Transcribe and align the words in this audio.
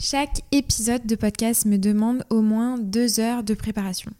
Chaque 0.00 0.42
épisode 0.52 1.06
de 1.06 1.16
podcast 1.16 1.66
me 1.66 1.76
demande 1.76 2.22
au 2.30 2.40
moins 2.40 2.78
deux 2.78 3.18
heures 3.18 3.42
de 3.42 3.52
préparation. 3.54 4.12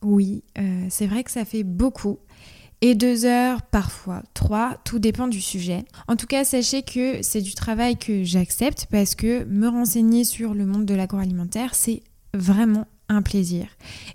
Oui, 0.00 0.42
euh, 0.56 0.86
c'est 0.88 1.06
vrai 1.06 1.22
que 1.22 1.30
ça 1.30 1.44
fait 1.44 1.64
beaucoup. 1.64 2.18
Et 2.80 2.94
deux 2.94 3.26
heures, 3.26 3.60
parfois 3.60 4.22
trois, 4.32 4.78
tout 4.84 4.98
dépend 4.98 5.28
du 5.28 5.42
sujet. 5.42 5.84
En 6.08 6.16
tout 6.16 6.26
cas, 6.26 6.44
sachez 6.44 6.82
que 6.82 7.20
c'est 7.20 7.42
du 7.42 7.52
travail 7.52 7.98
que 7.98 8.24
j'accepte 8.24 8.86
parce 8.90 9.14
que 9.14 9.44
me 9.44 9.68
renseigner 9.68 10.24
sur 10.24 10.54
le 10.54 10.64
monde 10.64 10.86
de 10.86 10.94
l'agroalimentaire, 10.94 11.74
c'est 11.74 12.02
vraiment 12.32 12.86
un 13.10 13.20
plaisir. 13.20 13.66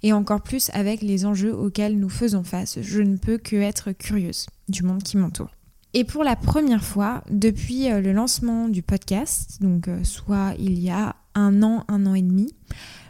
Et 0.01 0.13
encore 0.13 0.41
plus 0.41 0.71
avec 0.73 1.03
les 1.03 1.27
enjeux 1.27 1.53
auxquels 1.53 1.99
nous 1.99 2.09
faisons 2.09 2.43
face. 2.43 2.81
Je 2.81 3.03
ne 3.03 3.17
peux 3.17 3.37
que 3.37 3.55
être 3.55 3.91
curieuse 3.91 4.47
du 4.67 4.81
monde 4.81 5.03
qui 5.03 5.17
m'entoure. 5.17 5.51
Et 5.97 6.03
pour 6.03 6.23
la 6.23 6.35
première 6.35 6.83
fois, 6.83 7.23
depuis 7.27 7.91
euh, 7.91 8.01
le 8.01 8.11
lancement 8.11 8.69
du 8.69 8.83
podcast, 8.83 9.57
donc 9.61 9.87
euh, 9.87 10.03
soit 10.03 10.53
il 10.59 10.77
y 10.77 10.91
a 10.91 11.15
un 11.33 11.63
an, 11.63 11.85
un 11.87 12.05
an 12.05 12.13
et 12.13 12.21
demi, 12.21 12.53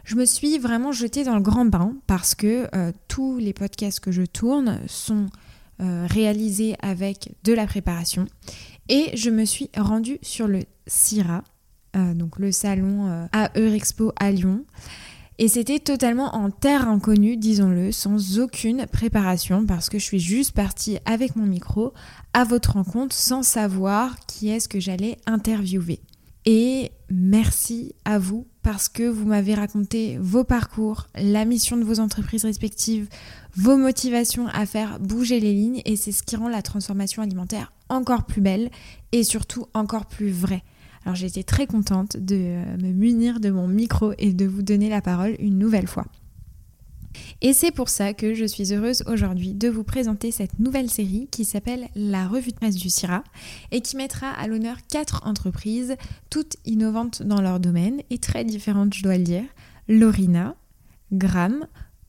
je 0.04 0.16
me 0.16 0.24
suis 0.24 0.56
vraiment 0.56 0.90
jetée 0.90 1.22
dans 1.22 1.34
le 1.34 1.42
grand 1.42 1.66
bain 1.66 1.92
parce 2.06 2.34
que 2.34 2.66
euh, 2.74 2.92
tous 3.06 3.36
les 3.36 3.52
podcasts 3.52 4.00
que 4.00 4.10
je 4.10 4.22
tourne 4.22 4.80
sont 4.86 5.26
réalisés 5.80 6.76
avec 6.80 7.36
de 7.44 7.52
la 7.52 7.66
préparation. 7.66 8.26
Et 8.88 9.14
je 9.14 9.28
me 9.28 9.44
suis 9.44 9.70
rendue 9.76 10.18
sur 10.22 10.48
le 10.48 10.64
CIRA, 10.88 11.44
donc 11.94 12.40
le 12.40 12.50
salon 12.50 13.28
à 13.32 13.56
Eurexpo 13.56 14.12
à 14.18 14.32
Lyon. 14.32 14.64
Et 15.40 15.46
c'était 15.46 15.78
totalement 15.78 16.34
en 16.34 16.50
terre 16.50 16.88
inconnue, 16.88 17.36
disons-le, 17.36 17.92
sans 17.92 18.40
aucune 18.40 18.86
préparation, 18.86 19.66
parce 19.66 19.88
que 19.88 19.98
je 20.00 20.04
suis 20.04 20.18
juste 20.18 20.52
partie 20.52 20.98
avec 21.04 21.36
mon 21.36 21.46
micro 21.46 21.92
à 22.32 22.42
votre 22.42 22.72
rencontre 22.72 23.14
sans 23.14 23.44
savoir 23.44 24.18
qui 24.26 24.48
est-ce 24.48 24.68
que 24.68 24.80
j'allais 24.80 25.16
interviewer. 25.26 26.00
Et 26.44 26.90
merci 27.08 27.94
à 28.04 28.18
vous 28.18 28.48
parce 28.62 28.88
que 28.88 29.02
vous 29.02 29.26
m'avez 29.26 29.54
raconté 29.54 30.18
vos 30.20 30.42
parcours, 30.42 31.06
la 31.14 31.44
mission 31.44 31.76
de 31.76 31.84
vos 31.84 32.00
entreprises 32.00 32.44
respectives, 32.44 33.08
vos 33.54 33.76
motivations 33.76 34.48
à 34.48 34.66
faire 34.66 34.98
bouger 34.98 35.38
les 35.38 35.52
lignes 35.52 35.82
et 35.84 35.94
c'est 35.94 36.12
ce 36.12 36.22
qui 36.22 36.34
rend 36.36 36.48
la 36.48 36.62
transformation 36.62 37.22
alimentaire 37.22 37.72
encore 37.88 38.24
plus 38.24 38.40
belle 38.40 38.70
et 39.12 39.22
surtout 39.22 39.66
encore 39.72 40.06
plus 40.06 40.30
vraie. 40.30 40.64
Alors 41.08 41.16
j'ai 41.16 41.42
très 41.42 41.66
contente 41.66 42.18
de 42.18 42.36
euh, 42.36 42.76
me 42.82 42.92
munir 42.92 43.40
de 43.40 43.48
mon 43.48 43.66
micro 43.66 44.12
et 44.18 44.34
de 44.34 44.44
vous 44.44 44.60
donner 44.60 44.90
la 44.90 45.00
parole 45.00 45.36
une 45.38 45.56
nouvelle 45.56 45.86
fois. 45.86 46.04
Et 47.40 47.54
c'est 47.54 47.70
pour 47.70 47.88
ça 47.88 48.12
que 48.12 48.34
je 48.34 48.44
suis 48.44 48.74
heureuse 48.74 49.02
aujourd'hui 49.06 49.54
de 49.54 49.70
vous 49.70 49.84
présenter 49.84 50.30
cette 50.32 50.58
nouvelle 50.58 50.90
série 50.90 51.26
qui 51.30 51.46
s'appelle 51.46 51.88
La 51.94 52.28
revue 52.28 52.50
de 52.50 52.56
presse 52.56 52.74
du 52.74 52.90
CIRA 52.90 53.24
et 53.70 53.80
qui 53.80 53.96
mettra 53.96 54.28
à 54.28 54.48
l'honneur 54.48 54.76
quatre 54.86 55.26
entreprises, 55.26 55.96
toutes 56.28 56.56
innovantes 56.66 57.22
dans 57.22 57.40
leur 57.40 57.58
domaine 57.58 58.02
et 58.10 58.18
très 58.18 58.44
différentes, 58.44 58.92
je 58.92 59.02
dois 59.02 59.16
le 59.16 59.24
dire. 59.24 59.44
Lorina, 59.88 60.56
Gram, 61.10 61.66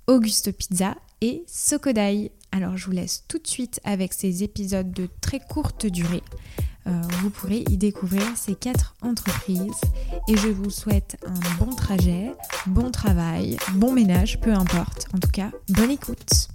Augusto 0.08 0.52
Pizza 0.52 0.98
et 1.22 1.46
Sokodai. 1.48 2.34
Alors 2.52 2.76
je 2.76 2.86
vous 2.86 2.92
laisse 2.92 3.24
tout 3.30 3.40
de 3.40 3.48
suite 3.48 3.80
avec 3.86 4.12
ces 4.12 4.44
épisodes 4.44 4.92
de 4.92 5.08
très 5.22 5.40
courte 5.40 5.86
durée. 5.86 6.24
Euh, 6.90 7.02
vous 7.22 7.30
pourrez 7.30 7.64
y 7.70 7.78
découvrir 7.78 8.24
ces 8.36 8.56
quatre 8.56 8.96
entreprises 9.02 9.82
et 10.28 10.38
je 10.38 10.48
vous 10.48 10.72
souhaite 10.72 11.18
un 11.26 11.64
bon 11.64 11.76
trajet, 11.76 12.32
bon 12.66 12.90
travail, 12.90 13.58
bon 13.76 13.94
ménage, 13.94 14.40
peu 14.40 14.52
importe. 14.52 15.08
En 15.14 15.20
tout 15.20 15.30
cas, 15.30 15.52
bonne 15.70 15.92
écoute. 15.92 16.50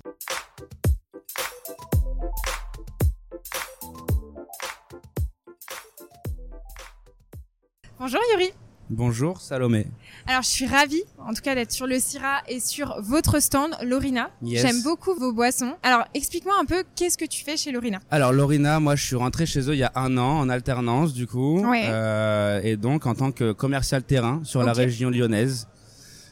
Bonjour 8.01 8.21
Yuri. 8.33 8.53
Bonjour 8.97 9.41
Salomé. 9.41 9.89
Alors 10.29 10.43
je 10.43 10.49
suis 10.49 10.67
ravie 10.67 11.03
en 11.19 11.35
tout 11.35 11.43
cas 11.43 11.57
d'être 11.57 11.73
sur 11.73 11.89
le 11.89 11.99
Syrah 11.99 12.43
et 12.49 12.61
sur 12.61 13.03
votre 13.03 13.41
stand 13.41 13.73
Lorina. 13.83 14.31
J'aime 14.41 14.83
beaucoup 14.85 15.15
vos 15.15 15.33
boissons. 15.33 15.75
Alors 15.83 16.05
explique-moi 16.15 16.55
un 16.61 16.65
peu 16.65 16.85
qu'est-ce 16.95 17.19
que 17.19 17.25
tu 17.25 17.43
fais 17.43 17.57
chez 17.57 17.73
Lorina? 17.73 17.99
Alors 18.13 18.33
Lorina, 18.33 18.79
moi 18.79 18.95
je 18.95 19.05
suis 19.05 19.17
rentré 19.17 19.47
chez 19.47 19.69
eux 19.69 19.75
il 19.75 19.81
y 19.81 19.83
a 19.83 19.91
un 19.97 20.17
an 20.17 20.39
en 20.39 20.49
alternance 20.49 21.13
du 21.13 21.27
coup. 21.27 21.65
Euh, 21.65 22.61
et 22.63 22.77
donc 22.77 23.07
en 23.07 23.17
tant 23.17 23.33
que 23.33 23.51
commercial 23.51 24.05
terrain 24.05 24.43
sur 24.45 24.63
la 24.63 24.73
région 24.73 25.11
lyonnaise. 25.11 25.67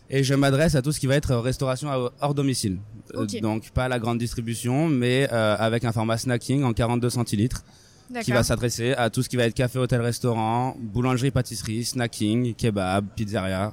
Et 0.09 0.23
je 0.23 0.35
m'adresse 0.35 0.77
à 0.77 0.83
tout 0.83 0.93
ce 0.93 1.01
qui 1.01 1.09
va 1.09 1.17
être 1.17 1.35
restauration 1.35 1.89
hors 2.21 2.35
domicile. 2.35 2.79
Euh, 3.17 3.27
donc 3.41 3.71
pas 3.71 3.89
la 3.89 3.99
grande 3.99 4.19
distribution 4.19 4.87
mais 4.87 5.29
euh, 5.33 5.57
avec 5.59 5.85
un 5.85 5.91
format 5.91 6.17
snacking 6.17 6.63
en 6.63 6.73
42 6.73 7.11
centilitres 7.11 7.65
qui 8.23 8.33
va 8.33 8.43
s'adresser 8.43 8.93
à 8.93 9.11
tout 9.11 9.23
ce 9.23 9.29
qui 9.29 9.37
va 9.37 9.45
être 9.45 9.55
café, 9.55 9.79
hôtel, 9.79 10.01
restaurant, 10.01 10.77
boulangerie, 10.79 11.31
pâtisserie, 11.31 11.85
snacking, 11.85 12.55
kebab, 12.55 13.07
pizzeria, 13.17 13.73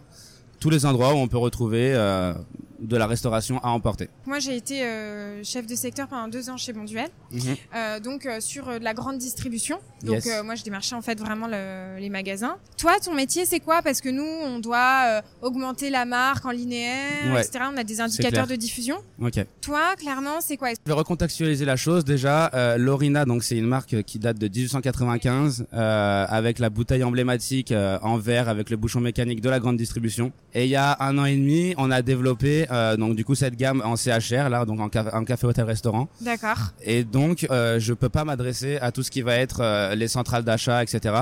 tous 0.59 0.69
les 0.69 0.85
endroits 0.85 1.13
où 1.13 1.17
on 1.17 1.27
peut 1.27 1.37
retrouver 1.37 1.93
euh, 1.93 2.33
de 2.81 2.97
la 2.97 3.07
restauration 3.07 3.59
à 3.63 3.69
emporter. 3.69 4.09
Moi, 4.25 4.39
j'ai 4.39 4.55
été 4.55 4.83
euh, 4.83 5.43
chef 5.43 5.65
de 5.65 5.75
secteur 5.75 6.07
pendant 6.07 6.27
deux 6.27 6.49
ans 6.49 6.57
chez 6.57 6.73
Bonduel, 6.73 7.09
mhm. 7.31 7.41
euh, 7.75 7.99
donc 7.99 8.25
euh, 8.25 8.39
sur 8.39 8.69
la 8.79 8.93
grande 8.93 9.17
distribution. 9.17 9.79
Donc 10.03 10.23
moi, 10.45 10.55
je 10.55 10.63
démarchais 10.63 10.95
en 10.95 11.01
fait 11.01 11.19
vraiment 11.19 11.47
les 11.47 12.09
magasins. 12.09 12.57
Toi, 12.77 12.93
ton 13.03 13.13
métier, 13.13 13.45
c'est 13.45 13.59
quoi? 13.59 13.81
Parce 13.81 13.99
que 13.99 14.09
nous, 14.09 14.23
on 14.23 14.59
doit 14.59 15.21
augmenter 15.41 15.89
la 15.89 16.05
marque 16.05 16.45
en 16.45 16.51
linéaire, 16.51 17.37
etc. 17.37 17.65
On 17.73 17.77
a 17.77 17.83
des 17.83 17.99
indicateurs 17.99 18.47
de 18.47 18.55
diffusion. 18.55 18.97
Ok. 19.21 19.45
Toi, 19.61 19.95
clairement, 19.97 20.39
c'est 20.39 20.55
quoi? 20.55 20.69
Je 20.69 20.75
vais 20.85 20.93
recontextualiser 20.93 21.65
la 21.65 21.75
chose. 21.75 22.05
Déjà, 22.05 22.77
Lorina, 22.77 23.25
donc 23.25 23.43
c'est 23.43 23.57
une 23.57 23.67
marque 23.67 24.03
qui 24.03 24.19
date 24.19 24.37
de 24.37 24.47
1895, 24.47 25.67
avec 25.73 26.59
la 26.59 26.69
bouteille 26.69 27.03
emblématique 27.03 27.73
en 28.01 28.17
verre 28.17 28.47
avec 28.47 28.69
le 28.69 28.77
bouchon 28.77 29.01
mécanique 29.01 29.41
de 29.41 29.49
la 29.49 29.59
grande 29.59 29.77
distribution. 29.77 30.31
Et 30.53 30.63
il 30.63 30.69
y 30.69 30.75
a 30.77 30.95
un 31.01 31.17
an 31.17 31.25
et 31.25 31.35
demi, 31.35 31.73
on 31.77 31.91
a 31.91 32.01
développé 32.01 32.67
euh, 32.71 32.97
donc 32.97 33.15
du 33.15 33.25
coup 33.25 33.35
cette 33.35 33.55
gamme 33.55 33.81
en 33.85 33.95
CHR 33.95 34.49
là, 34.49 34.65
donc 34.65 34.79
en, 34.79 34.89
café 34.89 35.47
hôtel 35.47 35.65
restaurant. 35.65 36.09
D'accord. 36.21 36.57
Et 36.81 37.03
donc 37.03 37.47
euh, 37.49 37.79
je 37.79 37.93
peux 37.93 38.09
pas 38.09 38.23
m'adresser 38.23 38.77
à 38.77 38.91
tout 38.91 39.03
ce 39.03 39.11
qui 39.11 39.21
va 39.21 39.35
être 39.35 39.61
euh, 39.61 39.95
les 39.95 40.07
centrales 40.07 40.43
d'achat, 40.43 40.83
etc. 40.83 41.15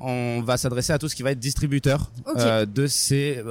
On 0.00 0.42
va 0.42 0.56
s'adresser 0.56 0.92
à 0.92 0.98
tout 0.98 1.08
ce 1.08 1.16
qui 1.16 1.22
va 1.22 1.32
être 1.32 1.38
distributeur 1.38 2.10
euh, 2.36 2.66
de 2.66 2.86
ces 2.86 3.42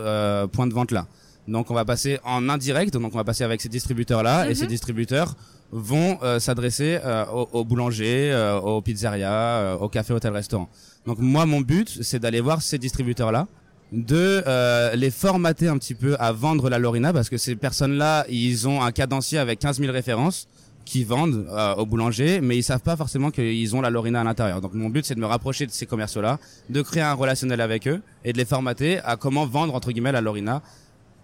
points 0.51 0.67
de 0.67 0.73
vente 0.73 0.91
là. 0.91 1.07
Donc 1.47 1.69
on 1.69 1.75
va 1.75 1.85
passer 1.85 2.19
en 2.23 2.49
indirect, 2.49 2.93
donc 2.93 3.13
on 3.13 3.17
va 3.17 3.23
passer 3.23 3.43
avec 3.43 3.61
ces 3.61 3.69
distributeurs 3.69 4.23
là, 4.23 4.49
et 4.49 4.55
ces 4.55 4.63
mhm. 4.63 4.69
distributeurs 4.69 5.35
vont 5.71 6.19
s'adresser 6.39 6.99
aux, 7.33 7.49
aux, 7.51 7.63
boulangers, 7.65 8.33
aux 8.63 8.81
pizzerias, 8.81 9.75
aux 9.75 9.89
cafés, 9.89 10.13
hôtels, 10.13 10.33
restaurants. 10.33 10.69
Donc 11.05 11.19
moi 11.19 11.45
mon 11.45 11.61
but 11.61 12.01
c'est 12.01 12.19
d'aller 12.19 12.41
voir 12.41 12.61
ces 12.61 12.77
distributeurs 12.77 13.31
là 13.31 13.47
de 13.95 14.43
euh, 14.45 14.93
les 14.95 15.09
formater 15.09 15.69
un 15.69 15.77
petit 15.77 15.95
peu 15.95 16.15
à 16.19 16.33
vendre 16.33 16.69
la 16.69 16.77
Lorina 16.79 17.13
parce 17.13 17.29
que 17.29 17.37
ces 17.37 17.55
personnes-là, 17.55 18.25
ils 18.29 18.67
ont 18.67 18.83
un 18.83 18.91
cadencier 18.91 19.37
avec 19.37 19.59
15 19.59 19.79
000 19.79 19.91
références 19.91 20.47
qui 20.83 21.03
vendent 21.03 21.47
euh, 21.49 21.75
au 21.75 21.85
boulanger, 21.85 22.41
mais 22.41 22.57
ils 22.57 22.63
savent 22.63 22.81
pas 22.81 22.95
forcément 22.95 23.31
qu'ils 23.31 23.75
ont 23.75 23.81
la 23.81 23.89
Lorina 23.89 24.21
à 24.21 24.23
l'intérieur. 24.23 24.61
Donc 24.61 24.73
mon 24.73 24.89
but 24.89 25.05
c'est 25.05 25.15
de 25.15 25.19
me 25.19 25.25
rapprocher 25.25 25.65
de 25.65 25.71
ces 25.71 25.85
commerciaux-là, 25.85 26.39
de 26.69 26.81
créer 26.81 27.03
un 27.03 27.13
relationnel 27.13 27.61
avec 27.61 27.87
eux 27.87 28.01
et 28.23 28.33
de 28.33 28.37
les 28.37 28.45
formater 28.45 28.99
à 28.99 29.15
comment 29.15 29.45
vendre 29.45 29.73
entre 29.73 29.91
guillemets 29.91 30.11
la 30.11 30.21
Lorina 30.21 30.61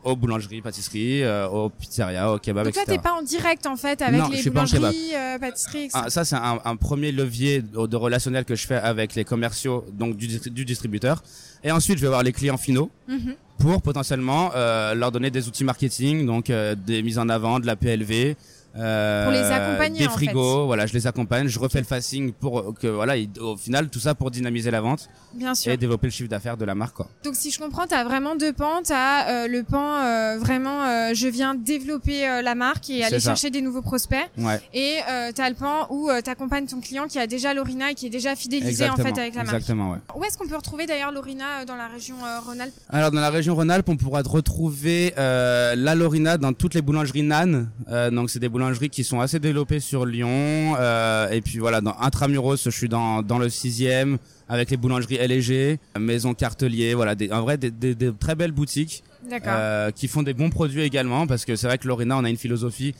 aux 0.04 0.16
boulangeries, 0.16 0.62
pâtisseries, 0.62 1.24
euh, 1.24 1.48
aux 1.48 1.70
pizzerias, 1.70 2.32
aux 2.34 2.40
kebabs, 2.40 2.66
Donc 2.66 2.74
toi, 2.74 2.84
t'es 2.86 2.98
pas 2.98 3.14
en 3.14 3.22
direct 3.22 3.66
en 3.66 3.76
fait 3.76 4.02
avec 4.02 4.22
les 4.32 4.50
boulangeries, 4.50 5.16
euh, 5.16 5.40
pâtisseries, 5.40 5.86
etc. 5.86 6.04
Ah, 6.06 6.10
ça, 6.10 6.26
c'est 6.26 6.36
un, 6.36 6.60
un, 6.64 6.76
premier 6.76 7.12
levier 7.12 7.62
de, 7.62 7.86
de, 7.86 7.96
relationnel 7.96 8.46
que 8.46 8.56
je 8.56 8.66
fais 8.66 8.76
avec 8.76 9.16
les 9.16 9.24
commerciaux, 9.24 9.86
donc 9.94 10.18
du, 10.18 10.28
du 10.28 10.66
distributeur. 10.66 11.22
Et 11.64 11.72
ensuite, 11.72 11.98
je 11.98 12.02
vais 12.04 12.10
voir 12.10 12.24
les 12.24 12.32
clients 12.32 12.58
finaux 12.58 12.90
mhm. 13.08 13.36
pour 13.60 13.82
potentiellement 13.82 14.52
euh, 14.56 14.96
leur 14.96 15.12
donner 15.12 15.30
des 15.30 15.48
outils 15.48 15.64
marketing, 15.64 16.26
donc 16.26 16.50
euh, 16.50 16.76
des 16.76 17.04
mises 17.04 17.20
en 17.20 17.30
avant, 17.30 17.60
de 17.60 17.68
la 17.68 17.76
PLV, 17.76 18.36
euh, 18.78 19.26
pour 19.26 19.34
les 19.34 19.40
accompagner 19.40 20.00
des 20.00 20.08
frigos 20.10 20.66
voilà 20.66 20.86
je 20.86 20.94
les 20.94 21.06
accompagne 21.06 21.48
je 21.48 21.60
refais 21.60 21.80
le 21.80 21.86
facing 21.86 22.32
pour 22.32 22.74
que 22.74 22.88
voilà 22.88 23.16
au 23.42 23.58
final 23.58 23.90
tout 23.90 24.00
ça 24.00 24.16
pour 24.16 24.32
dynamiser 24.32 24.72
la 24.72 24.80
vente 24.80 25.10
Bien 25.34 25.54
sûr. 25.54 25.74
et 25.74 25.78
développer 25.78 26.08
le 26.08 26.12
chiffre 26.12 26.30
d'affaires 26.30 26.56
de 26.56 26.64
la 26.64 26.74
marque 26.74 26.96
quoi. 26.96 27.10
donc 27.26 27.36
si 27.36 27.52
je 27.52 27.60
comprends 27.60 27.86
tu 27.86 27.96
as 27.96 28.06
vraiment 28.06 28.36
deux 28.38 28.54
pans 28.54 28.82
tu 28.82 28.94
as 28.94 29.28
euh, 29.28 29.48
le 29.50 29.64
pan 29.64 29.98
euh, 29.98 30.38
vraiment 30.40 30.84
euh, 30.84 31.14
je 31.14 31.28
viens 31.28 31.54
développer 31.54 32.22
la 32.42 32.56
marque 32.56 32.90
et 32.90 33.04
aller 33.04 33.20
chercher 33.20 33.50
des 33.50 33.62
nouveaux 33.62 33.82
prospects 33.82 34.18
ouais. 34.38 34.62
et 34.74 35.00
tu 35.36 35.42
as 35.42 35.50
le 35.50 35.56
pan 35.56 35.88
où 35.90 36.10
tu 36.24 36.30
accompagnes 36.30 36.66
ton 36.66 36.80
client 36.80 37.08
qui 37.08 37.20
a 37.20 37.28
déjà 37.28 37.54
Lorina 37.54 37.92
et 37.92 37.96
qui 37.96 38.08
est 38.08 38.10
déjà 38.10 38.38
fidélisé 38.38 38.90
en 38.90 38.96
fait 38.96 39.18
avec 39.18 39.36
la 39.36 39.44
marque 39.44 39.56
exactement 39.56 39.92
ouais. 39.92 39.98
où 40.16 40.24
est-ce 40.24 40.38
qu'on 40.38 40.48
peut 40.48 40.56
retrouver 40.56 40.86
d'ailleurs 40.86 41.12
Lorina 41.12 41.66
dans 41.66 41.76
la 41.76 41.88
région 41.88 42.16
Rhône-Alpes? 42.46 42.74
Alors 42.90 43.12
dans 43.12 43.20
la 43.20 43.30
région 43.30 43.54
Rhône-Alpes 43.54 43.90
on 43.90 43.98
pourra 43.98 44.22
retrouver 44.22 45.14
la 45.18 45.96
Lorina 45.96 46.38
dans 46.38 46.54
toutes 46.54 46.74
les 46.74 46.82
boulangeries 46.82 47.24
Nan 47.24 47.70
donc 48.14 48.30
c'est 48.30 48.40
des 48.40 48.48
boulangeries 48.48 48.61
qui 48.92 49.04
sont 49.04 49.20
assez 49.20 49.40
développées 49.40 49.80
sur 49.80 50.06
Lyon. 50.06 50.76
Euh, 50.80 51.30
et 51.30 51.42
puis 51.42 51.60
voilà, 51.60 51.82
dans 51.82 51.96
Intramuros, 52.00 52.58
je 52.64 52.70
suis 52.70 52.90
dans, 52.90 53.22
dans 53.22 53.38
le 53.38 53.50
sixième 53.50 54.18
avec 54.50 54.70
les 54.70 54.78
boulangeries 54.78 55.18
LG, 55.18 55.80
Maison 56.00 56.34
Cartelier, 56.34 56.94
voilà, 56.94 57.16
des, 57.16 57.32
en 57.32 57.42
vrai 57.42 57.58
des, 57.58 57.72
des, 57.72 57.96
des 57.96 58.12
très 58.14 58.36
belles 58.36 58.52
boutiques 58.52 59.04
euh, 59.32 59.92
qui 59.92 60.08
font 60.08 60.24
des 60.24 60.34
bons 60.34 60.50
produits 60.50 60.82
également 60.82 61.26
parce 61.26 61.46
que 61.46 61.56
c'est 61.56 61.68
vrai 61.68 61.78
que 61.78 61.88
Lorena, 61.88 62.18
on 62.18 62.24
a 62.24 62.30
une 62.30 62.38
philosophie 62.38 62.94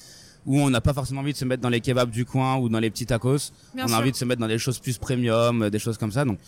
où 0.46 0.60
on 0.60 0.70
n'a 0.70 0.82
pas 0.82 0.94
forcément 0.94 1.22
envie 1.22 1.34
de 1.34 1.38
se 1.38 1.46
mettre 1.46 1.62
dans 1.62 1.70
les 1.70 1.82
kebabs 1.82 2.10
du 2.10 2.26
coin 2.26 2.58
ou 2.58 2.70
dans 2.70 2.80
les 2.80 2.90
petits 2.90 3.06
tacos. 3.06 3.52
on 3.78 3.92
a 3.92 3.98
envie 3.98 4.12
de 4.12 4.16
se 4.16 4.26
mettre 4.26 4.42
dans 4.42 4.48
des 4.48 4.58
choses 4.58 4.80
plus 4.80 4.98
premium, 4.98 5.70
des 5.70 5.80
choses 5.80 5.98
comme 5.98 6.12
ça. 6.12 6.26
Donc 6.26 6.40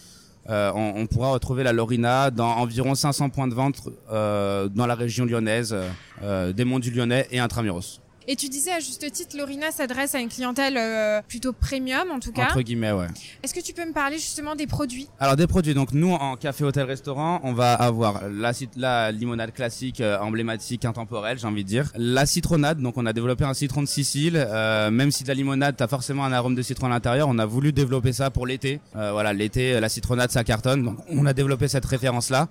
on, 0.47 1.05
pourra 1.11 1.31
retrouver 1.31 1.63
la 1.63 1.73
Lorina 1.73 2.31
dans 2.31 2.49
environ 2.57 2.95
500 2.95 3.29
points 3.29 3.47
de 3.47 3.53
vente 3.53 3.81
dans 4.09 4.85
la 4.87 4.95
région 4.95 5.25
lyonnaise, 5.25 5.75
des 6.21 6.65
monts 6.65 6.79
du 6.79 6.91
Lyonnais 6.91 7.27
et 7.29 7.39
intramuros. 7.39 8.02
Et 8.27 8.35
tu 8.35 8.47
disais 8.47 8.71
à 8.71 8.79
juste 8.79 9.09
titre, 9.11 9.37
Lorina 9.37 9.71
s'adresse 9.71 10.15
à 10.15 10.19
une 10.19 10.29
clientèle 10.29 10.77
euh, 10.77 11.21
plutôt 11.27 11.51
premium 11.51 12.09
en 12.11 12.19
tout 12.19 12.31
cas. 12.31 12.45
Entre 12.45 12.61
guillemets, 12.61 12.91
ouais. 12.91 13.07
Est-ce 13.43 13.53
que 13.53 13.59
tu 13.59 13.73
peux 13.73 13.85
me 13.85 13.91
parler 13.93 14.17
justement 14.17 14.55
des 14.55 14.67
produits? 14.67 15.07
Alors 15.19 15.35
des 15.35 15.47
produits, 15.47 15.73
donc 15.73 15.91
nous 15.91 16.11
en 16.13 16.35
café, 16.37 16.63
hôtel, 16.63 16.85
restaurant, 16.85 17.41
on 17.43 17.53
va 17.53 17.73
avoir 17.73 18.29
la, 18.29 18.51
la 18.77 19.11
limonade 19.11 19.53
classique, 19.53 19.99
euh, 19.99 20.17
emblématique, 20.19 20.85
intemporelle, 20.85 21.37
j'ai 21.37 21.47
envie 21.47 21.63
de 21.63 21.69
dire. 21.69 21.91
La 21.95 22.25
citronade, 22.25 22.79
donc 22.79 22.97
on 22.97 23.05
a 23.05 23.13
développé 23.13 23.43
un 23.43 23.53
citron 23.53 23.81
de 23.81 23.87
Sicile. 23.87 24.35
Euh, 24.37 24.89
même 24.89 25.11
si 25.11 25.23
de 25.23 25.27
la 25.27 25.33
limonade, 25.33 25.75
t'as 25.77 25.87
forcément 25.87 26.23
un 26.23 26.31
arôme 26.31 26.55
de 26.55 26.61
citron 26.61 26.87
à 26.87 26.89
l'intérieur, 26.89 27.27
on 27.29 27.37
a 27.39 27.45
voulu 27.45 27.73
développer 27.73 28.13
ça 28.13 28.29
pour 28.29 28.47
l'été. 28.47 28.79
voilà, 28.93 29.33
l'été, 29.33 29.79
la 29.79 29.89
citronade, 29.89 30.31
ça 30.31 30.43
cartonne. 30.43 30.83
Donc 30.83 30.97
on 31.09 31.25
a 31.25 31.33
développé 31.33 31.67
cette 31.67 31.85
référence-là. 31.85 32.47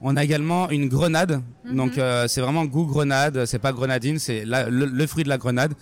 On 0.00 0.16
a 0.16 0.24
également 0.24 0.68
une 0.70 0.88
grenade. 0.88 1.42
Mhm. 1.64 1.76
Donc 1.76 1.98
euh, 1.98 2.28
c'est 2.28 2.40
vraiment 2.40 2.64
goût 2.64 2.86
grenade, 2.86 3.44
c'est 3.46 3.58
pas 3.58 3.72
grenadine, 3.72 4.18
c'est 4.18 4.44
le, 4.46 5.06
fruit 5.06 5.24
de 5.24 5.28
la 5.28 5.38
grenade 5.38 5.72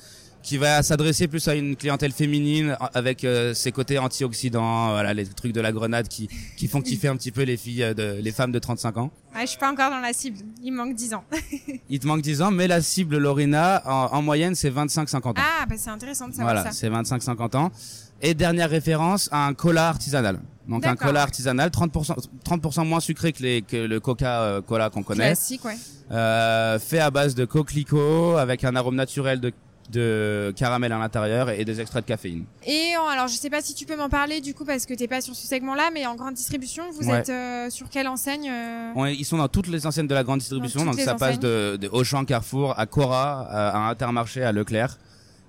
qui 0.45 0.59
va 0.59 0.83
s'adresser 0.83 1.27
plus 1.27 1.49
à 1.49 1.55
une 1.55 1.75
clientèle 1.75 2.13
féminine 2.13 2.77
avec 2.93 3.25
euh, 3.25 3.55
ses 3.55 3.73
côtés 3.73 3.99
antioxydants, 3.99 4.91
voilà 4.91 5.15
les 5.15 5.27
trucs 5.27 5.53
de 5.53 5.61
la 5.61 5.73
grenade 5.73 6.07
qui 6.07 6.29
qui 6.57 6.69
font 6.69 6.83
kiffer 6.83 7.09
un 7.09 7.17
petit 7.17 7.33
peu 7.33 7.43
les 7.43 7.57
filles 7.57 7.83
euh, 7.83 7.95
de 7.95 8.21
les 8.21 8.31
femmes 8.31 8.53
de 8.53 8.59
35 8.59 8.99
ans. 8.99 9.11
Ouais, 9.35 9.41
je 9.43 9.47
suis 9.47 9.59
pas 9.59 9.73
encore 9.73 9.91
dans 9.91 10.01
la 10.01 10.13
cible, 10.13 10.39
il 10.63 10.73
me 10.73 10.77
manque 10.77 10.95
10 10.95 11.15
ans. 11.15 11.25
il 11.89 11.99
te 11.99 12.07
manque 12.07 12.21
10 12.21 12.43
ans 12.43 12.51
mais 12.51 12.69
la 12.69 12.83
cible 12.83 13.17
Lorina 13.17 13.83
en, 13.87 14.21
moyenne 14.21 14.55
c'est 14.55 14.71
25-50 14.71 15.29
ans. 15.29 15.35
Ah 15.39 15.65
bah 15.67 15.77
c'est 15.79 15.91
intéressant 15.91 16.29
de 16.29 16.35
savoir 16.35 16.57
ça. 16.57 16.71
Voilà, 16.89 17.05
c'est 17.05 17.17
25-50 17.27 17.57
ans. 17.57 17.73
Et 18.21 18.35
dernière 18.35 18.71
référence 18.71 19.31
un 19.33 19.55
cola 19.55 19.89
artisanal. 19.89 20.41
Donc 20.69 20.87
un 20.87 20.97
cola 20.97 21.23
artisanal, 21.23 21.71
30%, 21.71 22.15
30 22.45 22.79
moins 22.87 23.01
sucré 23.01 23.33
que, 23.33 23.43
les, 23.43 23.63
que 23.63 23.77
le 23.77 24.01
Coca-Cola 24.01 24.89
qu'on 24.89 25.03
connaît. 25.03 25.27
Classique, 25.27 25.65
ouais. 25.65 25.77
Euh, 26.11 26.79
fait 26.79 27.01
à 27.01 27.11
base 27.11 27.35
de 27.35 27.45
coquelicot 27.45 28.37
avec 28.37 28.65
un 28.65 28.77
arôme 28.77 28.95
naturel 28.95 29.41
de 29.41 29.53
de 29.91 30.53
caramel 30.57 30.93
à 30.93 30.99
l'intérieur 30.99 31.51
et 31.51 31.65
des 31.65 31.81
extraits 31.81 32.05
de 32.05 32.09
caféine. 32.09 32.45
Et 32.67 32.93
alors 32.95 33.29
je 33.29 33.35
sais 33.35 33.51
pas 33.51 33.61
si 33.61 33.75
tu 33.75 33.87
peux 33.87 33.97
m'en 33.97 34.09
parler 34.09 34.41
du 34.41 34.55
coup 34.55 34.65
parce 34.65 34.87
que 34.87 34.95
t'es 34.95 35.09
pas 35.09 35.21
sur 35.21 35.35
ce 35.35 35.47
segment-là, 35.47 35.91
mais 35.93 36.07
en 36.07 36.15
grande 36.15 36.35
distribution, 36.35 36.85
vous 36.93 37.11
êtes 37.11 37.29
euh, 37.29 37.71
sur 37.71 37.89
quelle 37.91 38.09
enseigne 38.09 38.51
euh 38.51 39.11
Ils 39.11 39.25
sont 39.25 39.39
dans 39.39 39.49
toutes 39.49 39.69
les 39.69 39.87
enseignes 39.87 40.07
de 40.07 40.15
la 40.15 40.25
grande 40.25 40.41
distribution, 40.41 40.85
donc 40.85 40.99
ça 40.99 41.15
passe 41.15 41.39
de, 41.39 41.77
de 41.81 41.89
Auchan, 41.89 42.25
Carrefour, 42.25 42.79
à 42.79 42.87
Cora, 42.87 43.43
à 43.43 43.89
Intermarché, 43.89 44.43
à 44.43 44.53
Leclerc. 44.53 44.99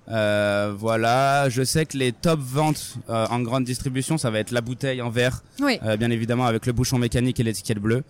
Euh, 0.08 0.72
voilà, 0.76 1.48
je 1.48 1.62
sais 1.64 1.84
que 1.84 1.96
les 1.96 2.12
top 2.12 2.38
ventes 2.40 2.94
euh, 3.10 3.26
en 3.28 3.40
grande 3.40 3.64
distribution, 3.64 4.18
ça 4.18 4.30
va 4.30 4.38
être 4.38 4.52
la 4.52 4.60
bouteille 4.60 5.02
en 5.02 5.10
verre, 5.10 5.42
euh, 5.60 5.96
bien 5.96 6.10
évidemment 6.10 6.46
avec 6.46 6.66
le 6.66 6.72
bouchon 6.72 6.98
mécanique 6.98 7.40
et 7.40 7.42
l'étiquette 7.42 7.78
bleue, 7.78 8.04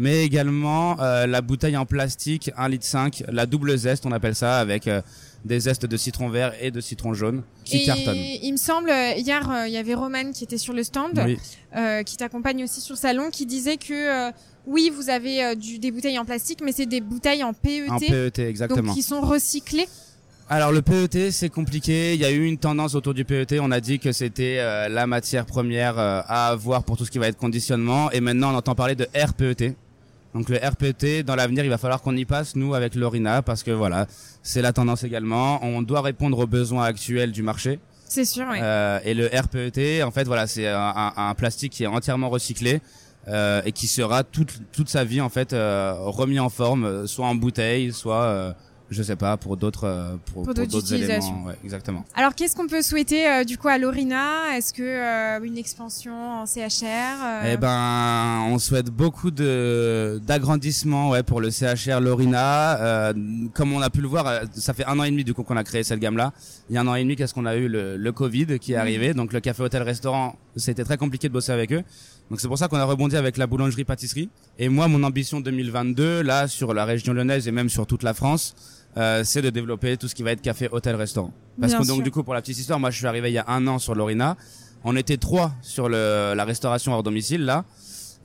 mais 0.00 0.24
également 0.24 0.96
la 0.96 1.40
bouteille 1.42 1.76
en 1.76 1.86
plastique 1.86 2.50
1 2.56 2.68
litre 2.68 2.86
5, 2.86 3.24
la 3.28 3.46
double 3.46 3.76
zeste, 3.76 4.06
on 4.06 4.12
appelle 4.12 4.34
ça, 4.34 4.58
avec 4.58 4.88
des 5.44 5.60
zestes 5.60 5.86
de 5.86 5.96
citron 5.96 6.28
vert 6.28 6.52
et 6.60 6.70
de 6.70 6.80
citron 6.80 7.14
jaune 7.14 7.42
qui 7.64 7.82
et 7.82 7.84
cartonnent. 7.84 8.16
Il 8.16 8.52
me 8.52 8.56
semble 8.56 8.90
hier 8.90 9.64
il 9.66 9.72
y 9.72 9.76
avait 9.76 9.94
Roman 9.94 10.32
qui 10.32 10.44
était 10.44 10.58
sur 10.58 10.72
le 10.72 10.82
stand, 10.82 11.20
qui 12.06 12.16
t'accompagne 12.16 12.64
aussi 12.64 12.80
sur 12.80 12.94
le 12.94 12.98
salon, 12.98 13.30
qui 13.30 13.46
disait 13.46 13.76
que 13.76 14.30
oui, 14.66 14.90
vous 14.94 15.10
avez 15.10 15.54
du, 15.54 15.78
des 15.78 15.90
bouteilles 15.90 16.18
en 16.18 16.24
plastique, 16.24 16.60
mais 16.64 16.72
c'est 16.72 16.86
des 16.86 17.00
bouteilles 17.00 17.44
en 17.44 17.52
PET. 17.52 17.88
En 17.90 17.98
PET, 17.98 18.38
exactement. 18.40 18.88
Donc 18.88 18.94
qui 18.94 19.02
sont 19.02 19.20
recyclées. 19.20 19.86
Alors 20.52 20.72
le 20.72 20.82
PET 20.82 21.30
c'est 21.30 21.48
compliqué, 21.48 22.14
il 22.14 22.20
y 22.20 22.24
a 22.24 22.30
eu 22.32 22.44
une 22.44 22.58
tendance 22.58 22.96
autour 22.96 23.14
du 23.14 23.24
PET, 23.24 23.60
on 23.60 23.70
a 23.70 23.78
dit 23.78 24.00
que 24.00 24.10
c'était 24.10 24.56
euh, 24.58 24.88
la 24.88 25.06
matière 25.06 25.46
première 25.46 25.96
euh, 25.96 26.22
à 26.26 26.48
avoir 26.48 26.82
pour 26.82 26.96
tout 26.96 27.04
ce 27.04 27.10
qui 27.12 27.18
va 27.18 27.28
être 27.28 27.36
conditionnement 27.36 28.10
et 28.10 28.20
maintenant 28.20 28.52
on 28.52 28.56
entend 28.56 28.74
parler 28.74 28.96
de 28.96 29.06
RPET. 29.14 29.76
Donc 30.34 30.48
le 30.48 30.56
RPET 30.56 31.22
dans 31.24 31.34
l'avenir 31.34 31.64
il 31.64 31.70
va 31.70 31.78
falloir 31.78 32.02
qu'on 32.02 32.16
y 32.16 32.24
passe 32.24 32.54
nous 32.54 32.74
avec 32.74 32.94
l'Orina 32.94 33.42
parce 33.42 33.62
que 33.62 33.70
voilà 33.70 34.06
c'est 34.42 34.62
la 34.62 34.72
tendance 34.72 35.04
également, 35.04 35.62
on 35.64 35.82
doit 35.82 36.02
répondre 36.02 36.38
aux 36.38 36.46
besoins 36.46 36.84
actuels 36.84 37.32
du 37.32 37.42
marché. 37.42 37.78
C'est 38.08 38.24
sûr, 38.24 38.46
oui. 38.50 38.58
Euh, 38.60 38.98
et 39.04 39.14
le 39.14 39.26
RPET 39.26 40.02
en 40.02 40.10
fait 40.10 40.24
voilà 40.24 40.46
c'est 40.46 40.68
un, 40.68 41.12
un, 41.16 41.34
plastique 41.34 41.72
qui 41.72 41.84
est 41.84 41.88
entièrement 41.88 42.28
recyclé. 42.28 42.80
Euh, 43.28 43.60
et 43.66 43.72
qui 43.72 43.86
sera 43.86 44.24
toute, 44.24 44.60
toute 44.72 44.88
sa 44.88 45.04
vie 45.04 45.20
en 45.20 45.28
fait 45.28 45.50
remis 45.52 46.40
en 46.40 46.48
forme, 46.48 47.06
soit 47.06 47.26
en 47.26 47.34
bouteille, 47.34 47.92
soit 47.92 48.54
je 48.90 49.02
sais 49.02 49.16
pas 49.16 49.36
pour 49.36 49.56
d'autres 49.56 49.84
euh, 49.84 50.16
pour, 50.32 50.42
pour, 50.42 50.54
d'autres 50.54 50.92
éléments. 50.92 51.44
ouais, 51.46 51.54
exactement. 51.64 52.04
Alors 52.14 52.34
qu'est-ce 52.34 52.56
qu'on 52.56 52.66
peut 52.66 52.82
souhaiter 52.82 53.26
euh, 53.28 53.44
du 53.44 53.56
coup 53.56 53.68
à 53.68 53.78
Lorina? 53.78 54.56
Est-ce 54.56 54.72
que 54.72 54.82
euh, 54.82 55.44
une 55.44 55.56
expansion 55.56 56.42
en 56.42 56.46
CHR 56.46 57.46
eh 57.46 57.56
ben 57.56 58.46
on 58.48 58.58
souhaite 58.58 58.90
beaucoup 58.90 59.30
de 59.30 60.20
d'agrandissement 60.26 61.10
ouais 61.10 61.22
pour 61.22 61.40
le 61.40 61.50
CHR 61.50 62.00
Lorina. 62.00 63.12
Comme 63.54 63.72
on 63.72 63.80
a 63.80 63.90
pu 63.90 64.00
le 64.00 64.08
voir 64.08 64.42
ça 64.54 64.74
fait 64.74 64.84
un 64.86 64.98
an 64.98 65.04
et 65.04 65.10
demi 65.10 65.24
du 65.24 65.34
coup 65.34 65.44
qu'on 65.44 65.56
a 65.56 65.64
créé 65.64 65.82
cette 65.82 66.00
gamme 66.00 66.16
là 66.16 66.32
il 66.68 66.74
y 66.74 66.78
a 66.78 66.80
un 66.80 66.86
an 66.86 66.94
et 66.94 67.02
demi 67.02 67.16
qu'est-ce 67.16 67.34
qu'on 67.34 67.46
a 67.46 67.56
eu? 67.56 67.68
Le, 67.68 67.96
le 67.96 68.12
Covid 68.12 68.58
qui 68.58 68.72
est 68.72 68.76
arrivé. 68.76 69.14
Donc 69.14 69.32
le 69.32 69.40
café 69.40 69.62
hôtel 69.62 69.82
restaurant 69.82 70.36
c'était 70.56 70.84
très 70.84 70.96
compliqué 70.96 71.28
de 71.28 71.32
bosser 71.32 71.52
avec 71.52 71.72
eux 71.72 71.84
donc 72.30 72.40
c'est 72.40 72.48
pour 72.48 72.58
ça 72.58 72.68
qu'on 72.68 72.76
a 72.76 72.84
rebondi 72.84 73.16
avec 73.16 73.36
la 73.36 73.46
boulangerie 73.46 73.84
pâtisserie 73.84 74.30
et 74.58 74.68
moi 74.68 74.88
mon 74.88 75.02
ambition 75.02 75.40
2022 75.40 76.22
là 76.22 76.48
sur 76.48 76.72
la 76.72 76.84
région 76.84 77.12
lyonnaise 77.12 77.48
et 77.48 77.52
même 77.52 77.68
sur 77.68 77.86
toute 77.86 78.02
la 78.02 78.14
France 78.14 78.54
euh, 78.96 79.22
c'est 79.24 79.42
de 79.42 79.50
développer 79.50 79.96
tout 79.96 80.08
ce 80.08 80.16
qui 80.16 80.24
va 80.24 80.32
être 80.32 80.42
café, 80.42 80.68
hôtel, 80.70 80.96
restaurant. 80.96 81.32
Parce 81.60 81.74
que 81.74 81.86
donc 81.86 82.02
du 82.02 82.10
coup 82.10 82.24
pour 82.24 82.34
la 82.34 82.40
petite 82.40 82.58
histoire, 82.58 82.80
moi 82.80 82.90
je 82.90 82.96
suis 82.96 83.06
arrivé 83.06 83.30
il 83.30 83.34
y 83.34 83.38
a 83.38 83.44
un 83.46 83.66
an 83.68 83.78
sur 83.78 83.94
l'Orina. 83.94 84.36
On 84.82 84.96
était 84.96 85.16
trois 85.16 85.52
sur 85.62 85.88
le, 85.88 86.34
la 86.34 86.44
restauration 86.44 86.92
hors 86.92 87.04
domicile 87.04 87.44
là, 87.44 87.64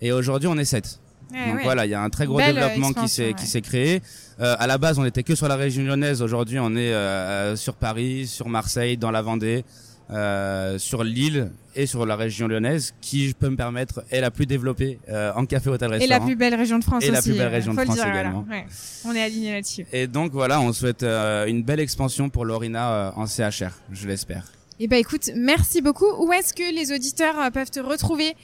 et 0.01 0.11
aujourd'hui 0.11 0.47
on 0.47 0.57
est 0.57 0.65
sept. 0.65 0.99
donc 1.31 1.61
voilà, 1.63 1.85
il 1.85 1.91
y 1.91 1.93
a 1.93 2.01
un 2.01 2.09
très 2.09 2.25
gros 2.25 2.39
développement 2.39 2.93
qui 2.93 3.07
s'est 3.09 3.33
qui 3.33 3.45
s'est 3.45 3.61
créé. 3.61 4.01
Euh, 4.39 4.55
à 4.57 4.65
la 4.67 4.77
base, 4.77 4.97
on 4.97 5.05
était 5.05 5.23
que 5.23 5.35
sur 5.35 5.47
la 5.47 5.55
région 5.55 5.83
lyonnaise. 5.83 6.21
Aujourd'hui, 6.21 6.59
on 6.59 6.75
est 6.75 6.93
euh, 6.93 7.55
sur 7.55 7.75
Paris, 7.75 8.27
sur 8.27 8.49
Marseille, 8.49 8.97
dans 8.97 9.11
la 9.11 9.21
Vendée. 9.21 9.63
Euh, 10.11 10.77
sur 10.77 11.03
l'île 11.03 11.49
et 11.75 11.85
sur 11.85 12.05
la 12.05 12.15
région 12.15 12.47
lyonnaise, 12.47 12.93
qui 13.01 13.29
je 13.29 13.35
peux 13.35 13.49
me 13.49 13.55
permettre 13.55 14.03
est 14.11 14.21
la 14.21 14.31
plus 14.31 14.45
développée 14.45 14.99
euh, 15.09 15.31
en 15.35 15.45
café 15.45 15.69
hôtel 15.69 15.91
restaurant. 15.91 16.05
Et 16.05 16.19
la 16.19 16.25
plus 16.25 16.35
belle 16.35 16.55
région 16.55 16.79
de 16.79 16.83
France 16.83 17.03
et 17.03 17.07
aussi. 17.07 17.15
la 17.15 17.21
plus 17.21 17.33
belle 17.33 17.53
région 17.53 17.73
de 17.73 17.81
France 17.81 17.97
également. 17.97 18.45
Ouais. 18.49 18.65
On 19.05 19.13
est 19.13 19.21
aligné 19.21 19.53
là-dessus. 19.53 19.85
Et 19.91 20.07
donc 20.07 20.31
voilà, 20.31 20.61
on 20.61 20.73
souhaite 20.73 21.03
euh, 21.03 21.45
une 21.45 21.63
belle 21.63 21.79
expansion 21.79 22.29
pour 22.29 22.45
Lorina 22.45 23.13
en 23.15 23.25
CHR, 23.25 23.71
je 23.91 24.07
l'espère. 24.07 24.45
Eh 24.79 24.87
ben 24.87 24.97
écoute, 24.97 25.29
merci 25.35 25.81
beaucoup. 25.81 26.05
Où 26.19 26.33
est-ce 26.33 26.53
que 26.53 26.75
les 26.75 26.91
auditeurs 26.93 27.49
peuvent 27.53 27.71
te 27.71 27.79
retrouver 27.79 28.35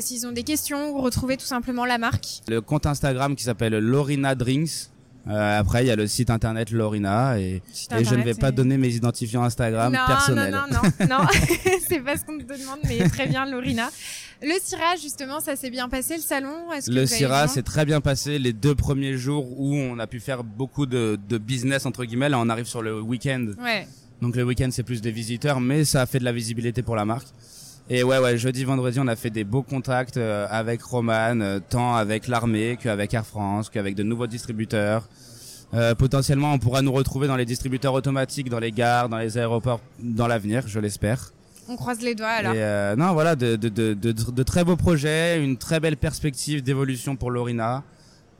s'ils 0.00 0.24
ont 0.28 0.30
des 0.32 0.44
questions 0.44 0.90
ou 0.94 1.00
retrouver 1.00 1.36
tout 1.36 1.44
simplement 1.44 1.84
la 1.84 1.98
marque? 1.98 2.42
Le 2.46 2.60
compte 2.60 2.86
Instagram 2.86 3.34
qui 3.34 3.42
s'appelle 3.42 3.76
Lorina 3.78 4.36
Drinks 4.36 4.91
euh, 5.28 5.60
après, 5.60 5.84
il 5.84 5.86
y 5.86 5.90
a 5.90 5.96
le 5.96 6.06
site 6.06 6.30
internet 6.30 6.70
Lorina 6.72 7.38
et, 7.38 7.62
et 7.96 8.04
je 8.04 8.14
ne 8.14 8.22
vais 8.22 8.34
pas 8.34 8.50
donner 8.50 8.76
mes 8.76 8.88
identifiants 8.88 9.44
Instagram 9.44 9.92
personnels. 10.06 10.52
Non, 10.52 10.64
non, 10.70 10.90
non, 11.00 11.18
non, 11.18 11.26
c'est 11.88 12.00
pas 12.00 12.16
ce 12.16 12.24
qu'on 12.24 12.38
te 12.38 12.44
demande, 12.44 12.80
mais 12.84 13.08
très 13.08 13.28
bien, 13.28 13.46
Lorina. 13.46 13.88
Le 14.42 14.54
CIRA, 14.60 14.96
justement, 15.00 15.38
ça 15.38 15.54
s'est 15.54 15.70
bien 15.70 15.88
passé, 15.88 16.16
le 16.16 16.22
salon 16.22 16.54
Le 16.88 17.06
CIRA 17.06 17.46
s'est 17.46 17.62
très 17.62 17.84
bien 17.84 18.00
passé 18.00 18.40
les 18.40 18.52
deux 18.52 18.74
premiers 18.74 19.16
jours 19.16 19.46
où 19.60 19.76
on 19.76 20.00
a 20.00 20.08
pu 20.08 20.18
faire 20.18 20.42
beaucoup 20.42 20.86
de, 20.86 21.16
de 21.28 21.38
business, 21.38 21.86
entre 21.86 22.04
guillemets. 22.04 22.28
Là, 22.28 22.40
on 22.40 22.48
arrive 22.48 22.66
sur 22.66 22.82
le 22.82 23.00
week-end. 23.00 23.52
Ouais. 23.62 23.86
Donc 24.20 24.34
le 24.34 24.42
week-end, 24.42 24.68
c'est 24.72 24.82
plus 24.82 25.00
des 25.00 25.12
visiteurs, 25.12 25.60
mais 25.60 25.84
ça 25.84 26.02
a 26.02 26.06
fait 26.06 26.18
de 26.18 26.24
la 26.24 26.32
visibilité 26.32 26.82
pour 26.82 26.96
la 26.96 27.04
marque. 27.04 27.28
Et 27.94 28.02
ouais, 28.02 28.16
ouais, 28.16 28.38
jeudi, 28.38 28.64
vendredi, 28.64 28.98
on 29.00 29.06
a 29.06 29.16
fait 29.16 29.28
des 29.28 29.44
beaux 29.44 29.60
contacts 29.60 30.16
euh, 30.16 30.46
avec 30.48 30.82
Roman, 30.82 31.38
euh, 31.42 31.60
tant 31.60 31.94
avec 31.94 32.26
l'armée 32.26 32.78
qu'avec 32.82 33.12
Air 33.12 33.26
France, 33.26 33.68
qu'avec 33.68 33.94
de 33.94 34.02
nouveaux 34.02 34.26
distributeurs. 34.26 35.06
Euh, 35.74 35.94
potentiellement, 35.94 36.54
on 36.54 36.58
pourra 36.58 36.80
nous 36.80 36.92
retrouver 36.92 37.28
dans 37.28 37.36
les 37.36 37.44
distributeurs 37.44 37.92
automatiques, 37.92 38.48
dans 38.48 38.60
les 38.60 38.72
gares, 38.72 39.10
dans 39.10 39.18
les 39.18 39.36
aéroports, 39.36 39.80
dans 39.98 40.26
l'avenir, 40.26 40.66
je 40.68 40.80
l'espère. 40.80 41.32
On 41.68 41.76
croise 41.76 42.00
les 42.00 42.14
doigts 42.14 42.28
alors. 42.28 42.54
Et 42.54 42.62
euh, 42.62 42.96
non, 42.96 43.12
voilà, 43.12 43.36
de, 43.36 43.56
de, 43.56 43.68
de, 43.68 43.92
de, 43.92 44.42
très 44.42 44.64
beaux 44.64 44.76
projets, 44.76 45.44
une 45.44 45.58
très 45.58 45.78
belle 45.78 45.98
perspective 45.98 46.62
d'évolution 46.62 47.14
pour 47.16 47.30
Lorina. 47.30 47.82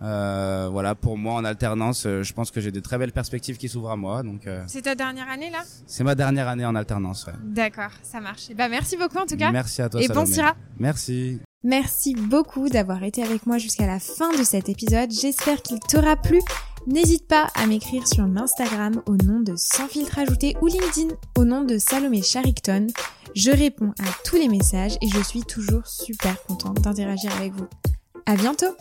Euh, 0.03 0.69
voilà, 0.71 0.95
pour 0.95 1.17
moi 1.17 1.35
en 1.35 1.45
alternance, 1.45 2.07
euh, 2.07 2.23
je 2.23 2.33
pense 2.33 2.51
que 2.51 2.61
j'ai 2.61 2.73
de 2.73 2.81
très 2.81 2.99
belles 2.99 3.13
perspectives 3.13 3.57
qui 3.57 3.69
s'ouvrent 3.69 3.91
à 3.91 3.97
moi. 3.97 4.23
Donc. 4.23 4.47
Euh, 4.47 4.65
c'est 4.67 4.83
ta 4.83 4.95
dernière 4.95 5.29
année 5.29 5.51
là? 5.51 5.63
C'est 5.87 6.05
ma 6.05 6.15
dernière 6.15 6.49
année 6.49 6.65
en 6.65 6.75
alternance. 6.75 7.27
Ouais. 7.27 7.35
D'accord, 7.45 7.93
ça 8.03 8.21
marche. 8.21 8.49
Bah 8.57 8.69
merci 8.69 8.97
beaucoup 8.97 9.19
en 9.19 9.27
tout 9.27 9.37
cas. 9.37 9.53
Merci 9.53 9.83
à 9.83 9.89
toi. 9.89 10.03
Et 10.03 10.09
bon 10.09 10.27
Syrah. 10.27 10.57
Merci. 10.79 11.41
Merci 11.65 12.17
beaucoup 12.17 12.69
d'avoir 12.69 13.05
été 13.05 13.23
avec 13.23 13.47
moi 13.47 13.59
jusqu'à 13.59 13.87
la 13.87 14.01
fin 14.01 14.37
de 14.37 14.43
cet 14.43 14.69
épisode. 14.69 15.13
J'espère 15.13 15.63
qu'il 15.63 15.79
t'aura 15.79 16.17
plu. 16.17 16.41
N'hésite 16.89 17.29
pas 17.29 17.47
à 17.55 17.67
m'écrire 17.67 18.09
sur 18.09 18.25
Instagram 18.25 19.01
au 19.07 19.17
nom 19.17 19.39
de 19.39 19.55
Sans 19.57 19.87
filtre 19.87 20.19
ajouté 20.19 20.57
ou 20.61 20.67
LinkedIn 20.67 21.15
au 21.39 21.45
nom 21.45 21.63
de 21.63 21.79
Salomé 21.79 22.23
Charicton. 22.23 22.89
Je 23.37 23.53
réponds 23.53 23.93
à 24.01 24.09
tous 24.25 24.35
les 24.35 24.49
messages 24.49 24.97
et 25.01 25.09
je 25.09 25.23
suis 25.23 25.43
toujours 25.43 25.87
super 25.87 26.43
contente 26.43 26.81
d'interagir 26.81 27.31
avec 27.37 27.53
vous. 27.53 27.69
À 28.27 28.35
bientôt! 28.35 28.75